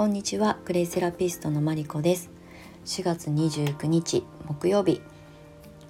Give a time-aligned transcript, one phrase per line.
[0.00, 2.30] こんにちはクレイセラピストのマリコです。
[2.86, 5.02] 4月29日木曜日。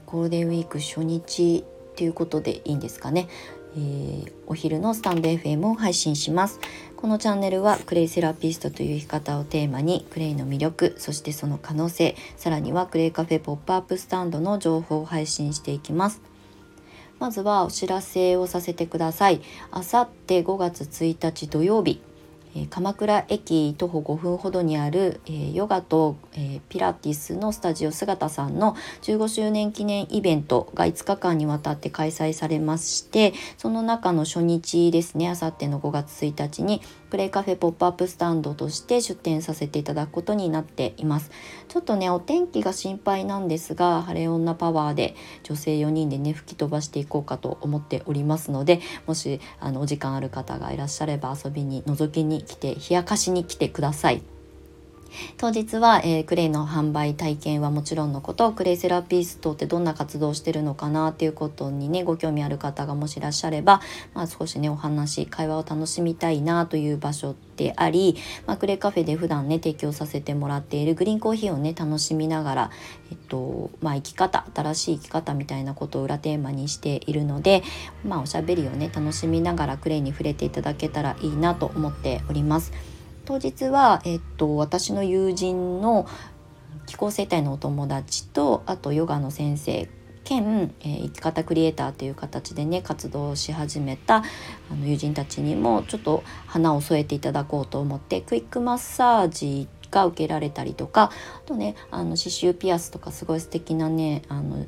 [0.04, 1.64] ゴールデンウィーク初日
[1.94, 3.28] ということでいいんですかね、
[3.76, 6.58] えー、お昼のスタンド FM を配信します。
[6.96, 16.20] このチャンネルはクレイセラピストという生き方をテーマにクレイの魅力そしてその可能性さらにはクレイカフェポップアップスタンドの情報を配信していきます。
[17.20, 19.40] まずはお知らせをさせてください。
[19.70, 22.02] あさって5月1日土曜日。
[22.54, 41.30] え鎌倉駅徒歩5分ほどにある、えヨガと、えピラティスのスタジオ姿さんの15周年記念イベントが5日間にわたって開催されましてその中の初日ですねあさっての5月1日にプレイカフェポップアップスタンドとして出店させていただくことになっています
[41.68, 54.39] ちょっとねお天気が心配なんですが晴れ女パワーで女性4人でね吹き飛ばしていこうかと思っておりますのでもしあのお時間ある方がいらっしゃれば遊びに覗きに来て冷やかしに来てください。
[55.36, 63.80] 当日は、えー、クレイの販売体験はもちろんのことクレイセラピストってどんな活動してるのかなっていうことにねご興味ある方がもしいらっしゃれば、
[64.14, 68.16] まあ、少しねお話会話を楽しみたいなという場所であり、
[68.46, 72.70] まあ、クレイカフェで普段ね提供させてもらっているグリーンコーヒーをね楽しみながら、
[73.10, 77.62] えっとまあ、生き方新しい生き方みたいなことを裏テーマにしているので、
[78.04, 82.99] まあ、おしゃべりをね楽しみながらクレイに触れていただけたらいいなと思っております。
[83.24, 86.06] 当日は、えっと、私の友人の
[86.86, 89.88] 気候生態のお友達とあとヨガの先生
[90.24, 94.16] 兼、えー、生き方クリエイターという形でね活動し始めた
[94.70, 101.10] あの友人たちにもちょっと花を添えていただこうと思ってクイックマッサージが受けられたりとか
[101.44, 104.66] あとねあの刺繍ピアスとかすごい素敵なねあの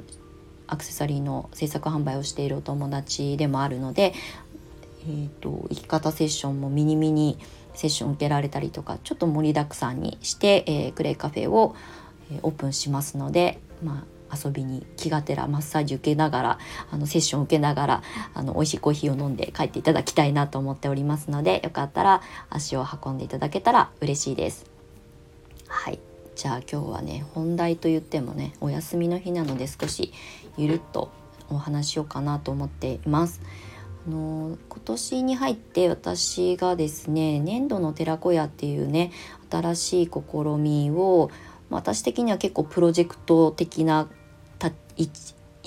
[0.67, 4.14] アクセサリーの制作販売をしているお友達でもあるので、
[5.03, 7.39] えーと生き方セッションもミニミニ
[7.75, 11.74] セッション受けられたりとかちょっと盛りだくさんにして、えー、クレイカフェを、
[12.30, 16.58] えー、オープンしますので、まあ、遊びに気がてらマッサージ受けながら
[16.91, 18.02] あのセッション受けながら
[18.35, 24.70] あの美味しいコーヒーを飲んで帰っていただきたいなと思っておりますのでよかったら足を運んでいただけたら嬉しいです。
[25.68, 25.98] はい
[26.35, 30.12] じゃあ今日はね本題と言ってもねお休みの日なので少し
[30.57, 31.11] ゆるっと
[31.51, 33.41] お話しようかなと思っています。
[34.07, 39.13] あの今年に入って私がですね粘土の寺子屋っていうね
[39.51, 41.30] 新しい試みを
[41.70, 44.08] 私的には結構プロジェクト的な
[44.96, 45.08] 位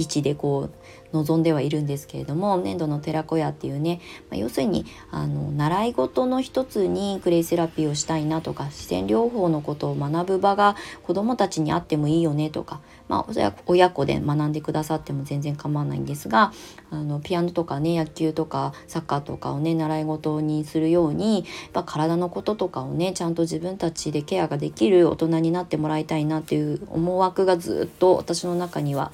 [0.03, 0.69] 置でこ
[1.04, 16.53] う望んではいるんですけれども粘土の寺子屋っていうね、まあ、要するにあの習い事の一つにクレイセラピーをしたいなとか自然療法のことを学ぶ場が子どもたちにあってもいいよねとか、まあ、親子で学んでくださっても全然構わないんですが
[16.91, 29.11] あのピアノとかね野球とかサッカーとかをね習い事にするようにや体のこととかをねちゃんと自分たちでケアができる大人になってもらいたいなっていう思惑がずっと私の中には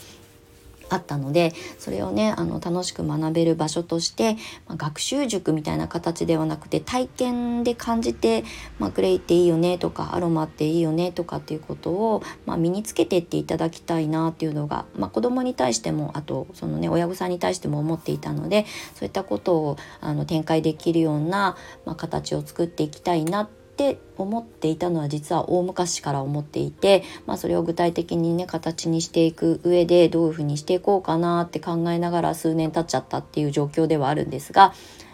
[0.92, 4.34] あったのでそれをねあの楽しく学べる場所として、
[4.68, 8.44] まあ、学習塾みたいな形ではなくて体験で感じて、
[8.78, 18.66] まあ、クレイっていいよねとかアロマっていいよねとかっていうことを、まあ、身につけてっていただきたいなっていうのが、まあ、子供に対してもあとそのね親御さんに対しても思っていたので
[18.96, 34.74] そういったことをあの展開できるような、まあ、形を作っていきたいなってって思っていたのは実は大昔から思っていて、まあ、それを具体的にね形にしていく上でどういうふうにしていこうかなって考えながら数年経っちゃったっていう状況ではあるんですが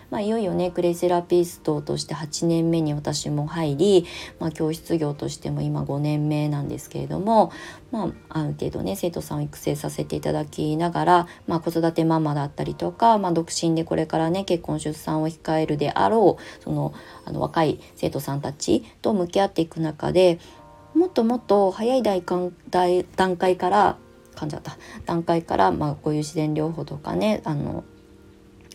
[0.10, 4.06] まあ、いよいよねクレイセラピストとして8年目に私も入り、
[4.40, 7.52] まあ、教室業としても今5年目なんですけれども、
[7.92, 16.94] まあ、ある程度ね生徒さんを育成させていただきながら、まあ、子育てママだったりとか、まあ、独身でこれからね結婚出産を控えるであろうその
[17.26, 20.40] あの若い生徒さんたちと向き合っていく中で
[20.94, 23.98] もっともっと早い段階から
[24.36, 24.78] 噛んじゃった。
[25.06, 27.84] 段階から、まあ、こういう自然療法とかねあの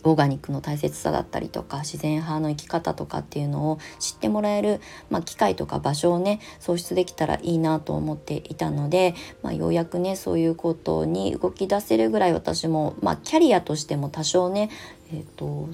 [0.03, 14.69] オーガニックの大切さだったりとか自然派の生き方とかっていうのを知ってもらえる、まあ、機会とか場所をね創出できたらいいなと思っていたので、まあ、ようやくねそういうことに動き出せるぐらい私も、まあ、キャリアとしても多少ね、
[15.11, 15.69] えーと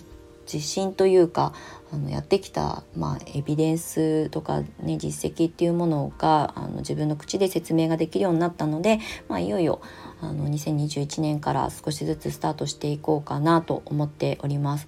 [0.52, 1.54] 自信というか
[1.92, 9.82] あのやってきた、まあ、エビデンスとか、ね、実績っていうものがあの自分の口で説明ができるようになったので、まあ、いよいよ
[10.22, 14.88] あの2021年から少しずつスタートしていこうかなと思っております。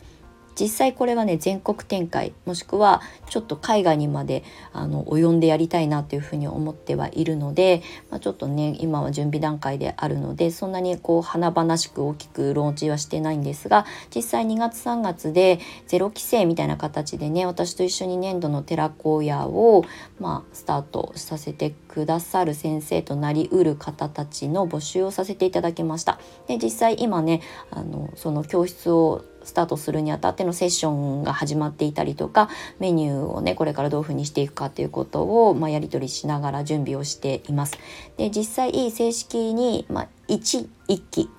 [0.59, 4.43] 実際これはね全国展開もしくはちょっと海外にまで
[4.73, 19.85] あの及んでやりたいなというふうに思ってはいるので、まあ、ちょっとね今は準備段階であるのでそんなにこう華々しく大きくローンチはしてないんですが実際2月3月でゼロ規制みたいな形でね私と一緒に年度の寺子屋を、
[20.19, 26.19] まあ、スタートさせてくださる先生となりうる方たちの募集をさせていただきました。
[26.47, 32.49] で実際今ねあのその教室をスタートするにあたってのセッションが始まっていたりとか
[32.79, 37.77] メニューをねこれからどういうふうにしていくかということを、まあ、やり取りしながら準備をしています。
[38.17, 41.29] で実際正式に、まあ、1, 1期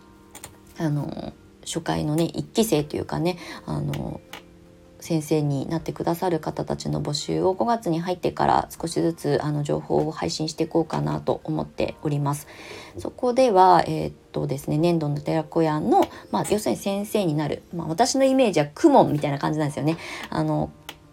[0.78, 1.32] あの
[1.64, 4.20] 初回のね1期生というかねあの
[5.02, 12.46] 先生になってくださる方たちの募集を5月に入ってから少しずつあの情報を配信していこうかなと思っております。
[12.98, 19.96] そこでは、えー、っとですね、年度の寺子屋の、まあ、要するに先生になる、まあ、私のイメージは公文みたいな感じなんですよね。
[20.30, 20.70] あの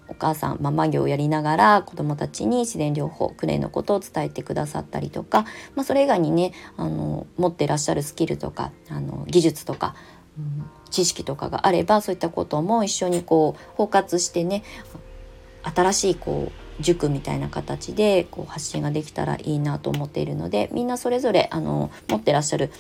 [0.10, 5.46] お母さんママ業をやりながら子どもたちに自然療法クレイのことを伝えてくださったりとか、
[5.76, 9.96] まあ、それ以外にねあの持ってらっしゃるスキルとかあの技術とか
[10.90, 14.64] 知識とかがあればそういったことも一緒にこう包括してね
[15.64, 22.72] 新しいこう塾みたいな形でこう発信ができたらいいなと思っているのでみんなそれぞれあの持ってらっしゃる、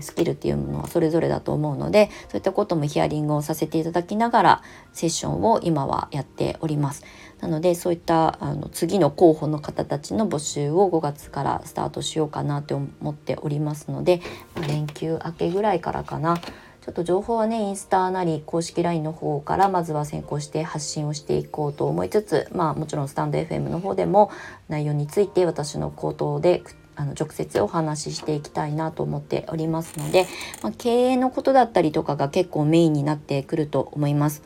[0.00, 4.62] スキルっていうものはそれぞれだと思うのでそういったこともヒアリングをさせていただきながら
[4.92, 7.04] セッションを今はやっております。
[7.40, 14.20] なのでそういったあの次の候補の方たちの募集を5月からスタートしようかなと思っておりますので、
[14.68, 16.36] 連休明けぐらいからかな
[16.82, 24.32] ちょっと情報はねインスタなり公式 LINE の方からまずは先行して発信をしていこうと思いつつまあもちろんスタンド FM の方でも
[24.68, 26.64] 内容について私の口頭で
[26.96, 30.26] あの直接お話ししていきたいなと思っておりますので、
[30.62, 34.42] まあ、経営のことだったりとかが結構メインになってくると思います。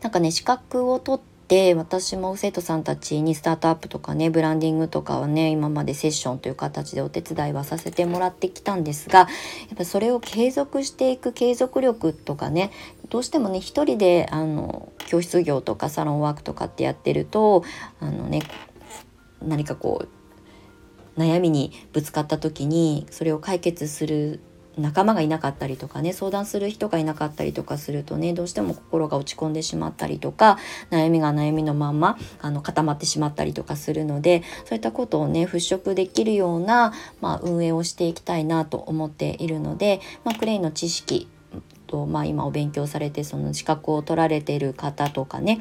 [0.00, 9.26] なんかね資格を取っで私も生徒さんたちにスタートアップとかねブランディングとかはね今までセッションという形でお手伝いはさせてもらってきたんですがや
[9.74, 12.70] っぱそれを継続していく継続力とかね
[13.08, 17.64] どうしてもね一人であの教室業とかサロンワークとかってやってると
[17.98, 18.42] あのね
[19.42, 20.06] 何かこ
[21.16, 24.38] う悩みにぶつかった時にそれを解決する
[24.78, 30.58] 仲間がいなかったりとかね相談する人がいなかったりとかするとねどうしても心が落ち込んでしまったりとか
[30.90, 41.28] 悩みが悩みのまんまあの固まってしまったりとかするのでそういったことをね払拭できるような、まあ、運営をしていきたいなと思っているので、まあ、クレイの知識
[41.86, 45.60] と、まあ、今お勉強されてその資格を取られている方とかね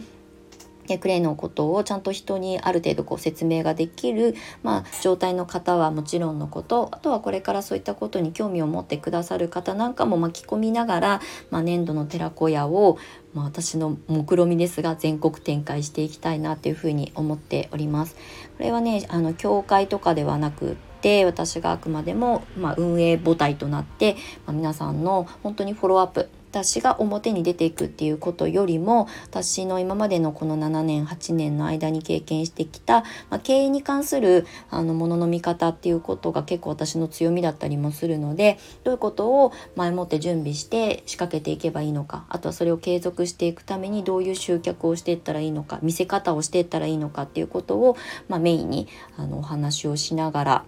[0.97, 11.21] クレイのことをちゃんと人にある程度こう説明ができる、まあ、状態の方はもちろんのことあとはこれからそういったことに興味を持ってくださる方なんかも巻き込みながら、
[11.51, 12.97] まあ、年度の寺子屋を、
[13.33, 18.15] まあ、私の目論見ですが全国展開していきたいなというふうに思っております。
[18.57, 24.15] これはねあの教会とかではなくて私があくまでも、まあ、運営母体となって、
[24.45, 47.95] まあ、皆さんの本当にフォローアップ私が表に出ていくっていうことよりも私の今までのこの7年8年の間に経験してきた、まあ、経営に関するあのものの見方っていうことが結構私の強みだったりもするのでどういうことを前もって準備して仕掛けていけばいいのかあとはそれを継続していくためにどういう集客をしていったらいいのか見せ方をしていったらいいのかっていうことを、
[48.27, 48.87] まあ、メインに
[49.17, 50.65] あのお話をしながら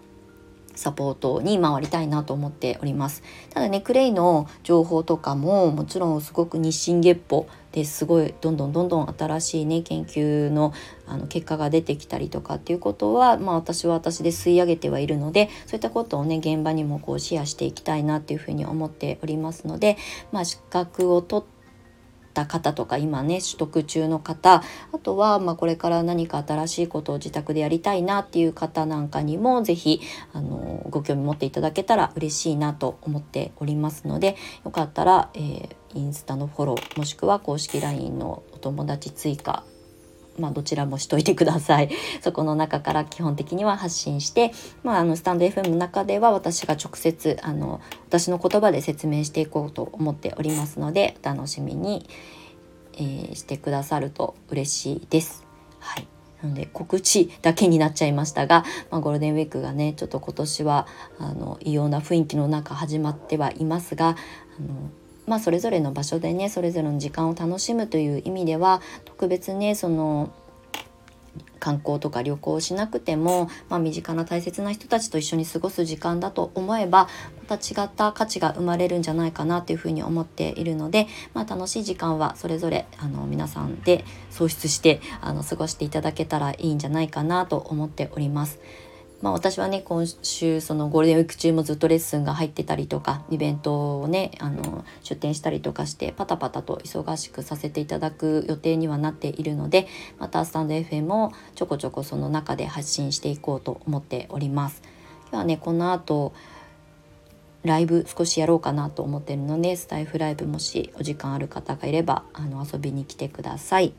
[0.81, 3.21] サポートに回りたいなと思っております。
[3.53, 10.73] ただねクレイの情報とかももちろんすごく日進月歩ですごいどんどんどんどん新しいね研究の
[11.05, 19.97] あの結果が出てきたりとかっていうことは、まあ、私は私で吸い上げてはいるのでそういったことをね現場にもこうシェアしていきたいなっていうふうに思っておりますので、
[20.31, 21.60] まあ、資格を取って
[22.31, 30.01] た方とか今ね取得中の方あとはまこれから何か新しいことを自宅でやりたいなっていう方なんかにも是非
[30.89, 34.35] ご興味持っていただけたら嬉しいなと思っておりますので
[34.65, 39.63] よかったら、えー、インスタのフォローもしくは公式 LINE のお友達追加
[40.37, 41.89] まあ、どちらもしといてください。
[42.21, 44.51] そこの中から基本的には発信して、
[44.83, 52.07] まあ、あのスタンド FM の中では私が直接あの私の言葉で説明していこうと思っておりますのでお楽しみに、
[52.93, 55.43] えー、してくださると嬉しいです。
[55.79, 56.07] はい
[56.41, 60.87] なので告知だけになっちゃいましたが、まあ、ゴールデンウィークがねちょっと今年は
[61.19, 64.89] あの異様な雰囲気の中始まってはいますがあの
[65.27, 70.31] まあ、それぞれの場所でねそれぞれの時間を楽しむという意味では特別ねその
[71.61, 77.07] 観光とか旅行をしなくても、まあ、身近な大切な人たちと一緒に過ごす時間だと思えば
[77.47, 88.59] また違った価値が生まれるんじゃないかなというふうに思っているので、まあ、楽しい時間はそれぞれあの皆さんで創出してあの過ごしていただけたらいいんじゃないかなと思っております。
[89.21, 99.87] まあ、私はね今週そのゴールデンウィーク中もずっとレッスンが入ってたりとかイベントをねあの出展したりとかしてパタパタと忙しくさせていただく予定にはなっているので
[100.17, 104.81] またスタンド FM をちょこちょこその中で発信していこうと思っております。
[105.29, 106.33] 今日はねこの後
[107.63, 113.93] ライブ少しやろうかなと思ってるのでスタイフライブもしお時間ある方がいればあの遊びに来てください。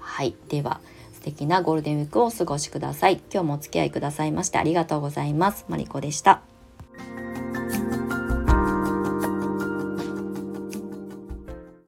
[0.00, 0.80] はいでは
[1.24, 3.20] 敵なゴールデンウィークをお過ごしください。
[3.32, 5.64] 今日もお付き合いくださいましてありがとうございます。
[5.68, 6.53] マリコでした。